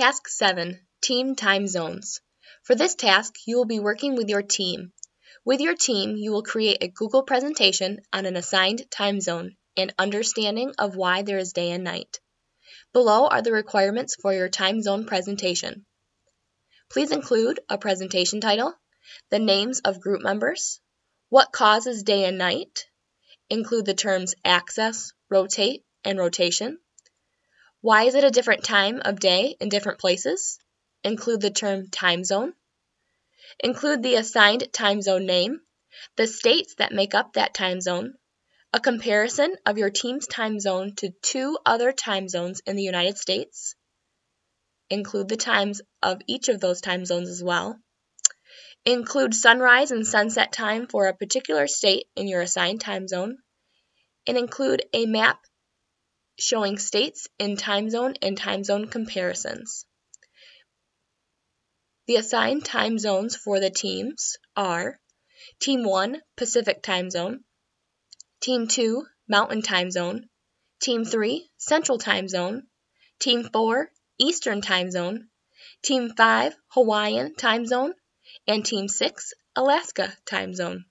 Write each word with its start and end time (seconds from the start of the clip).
Task 0.00 0.28
7 0.28 0.80
Team 1.02 1.36
Time 1.36 1.68
Zones. 1.68 2.22
For 2.62 2.74
this 2.74 2.94
task, 2.94 3.34
you 3.44 3.58
will 3.58 3.66
be 3.66 3.80
working 3.80 4.16
with 4.16 4.30
your 4.30 4.40
team. 4.40 4.94
With 5.44 5.60
your 5.60 5.76
team, 5.76 6.16
you 6.16 6.32
will 6.32 6.42
create 6.42 6.78
a 6.80 6.88
Google 6.88 7.22
presentation 7.22 8.00
on 8.10 8.24
an 8.24 8.34
assigned 8.34 8.90
time 8.90 9.20
zone 9.20 9.58
and 9.76 9.92
understanding 9.98 10.72
of 10.78 10.96
why 10.96 11.20
there 11.20 11.36
is 11.36 11.52
day 11.52 11.70
and 11.72 11.84
night. 11.84 12.18
Below 12.94 13.26
are 13.26 13.42
the 13.42 13.52
requirements 13.52 14.16
for 14.16 14.32
your 14.32 14.48
time 14.48 14.80
zone 14.80 15.04
presentation. 15.04 15.84
Please 16.88 17.12
include 17.12 17.60
a 17.68 17.76
presentation 17.76 18.40
title, 18.40 18.72
the 19.28 19.38
names 19.38 19.80
of 19.80 20.00
group 20.00 20.22
members, 20.22 20.80
what 21.28 21.52
causes 21.52 22.04
day 22.04 22.24
and 22.24 22.38
night, 22.38 22.86
include 23.50 23.84
the 23.84 23.92
terms 23.92 24.34
axis, 24.46 25.12
rotate, 25.28 25.84
and 26.04 26.18
rotation. 26.18 26.78
Why 27.82 28.04
is 28.04 28.14
it 28.14 28.24
a 28.24 28.30
different 28.30 28.62
time 28.62 29.00
of 29.04 29.20
day 29.20 29.56
in 29.58 29.70
different 29.70 29.98
places? 29.98 30.58
Include 31.02 31.40
the 31.40 31.50
term 31.50 31.88
time 31.88 32.24
zone. 32.24 32.52
Include 33.58 34.02
the 34.02 34.16
assigned 34.16 34.70
time 34.72 35.00
zone 35.00 35.24
name, 35.24 35.60
the 36.16 36.26
states 36.26 36.74
that 36.76 36.92
make 36.92 37.14
up 37.14 37.32
that 37.32 37.54
time 37.54 37.80
zone, 37.80 38.14
a 38.74 38.80
comparison 38.80 39.56
of 39.64 39.78
your 39.78 39.88
team's 39.88 40.26
time 40.26 40.60
zone 40.60 40.94
to 40.96 41.14
two 41.22 41.56
other 41.64 41.90
time 41.90 42.28
zones 42.28 42.60
in 42.66 42.76
the 42.76 42.82
United 42.82 43.16
States. 43.16 43.74
Include 44.90 45.28
the 45.28 45.38
times 45.38 45.80
of 46.02 46.20
each 46.26 46.50
of 46.50 46.60
those 46.60 46.82
time 46.82 47.06
zones 47.06 47.30
as 47.30 47.42
well. 47.42 47.80
Include 48.84 49.34
sunrise 49.34 49.90
and 49.90 50.06
sunset 50.06 50.52
time 50.52 50.86
for 50.86 51.06
a 51.06 51.16
particular 51.16 51.66
state 51.66 52.08
in 52.14 52.28
your 52.28 52.42
assigned 52.42 52.82
time 52.82 53.08
zone. 53.08 53.38
And 54.26 54.36
include 54.36 54.84
a 54.92 55.06
map 55.06 55.40
showing 56.40 56.78
states 56.78 57.28
in 57.38 57.56
time 57.56 57.90
zone 57.90 58.14
and 58.22 58.36
time 58.36 58.64
zone 58.64 58.88
comparisons. 58.88 59.84
The 62.06 62.16
assigned 62.16 62.64
time 62.64 62.98
zones 62.98 63.36
for 63.36 63.60
the 63.60 63.70
teams 63.70 64.36
are 64.56 64.98
Team 65.60 65.84
1 65.84 66.20
Pacific 66.36 66.82
Time 66.82 67.10
Zone, 67.10 67.44
Team 68.40 68.66
2 68.66 69.06
Mountain 69.28 69.62
Time 69.62 69.90
Zone, 69.90 70.28
Team 70.80 71.04
3 71.04 71.50
Central 71.56 71.98
Time 71.98 72.28
Zone, 72.28 72.66
Team 73.18 73.48
4 73.52 73.92
Eastern 74.18 74.60
Time 74.60 74.90
Zone, 74.90 75.28
Team 75.82 76.14
5 76.16 76.56
Hawaiian 76.68 77.34
Time 77.34 77.66
Zone, 77.66 77.94
and 78.46 78.64
Team 78.64 78.88
6 78.88 79.32
Alaska 79.54 80.16
Time 80.24 80.54
Zone. 80.54 80.84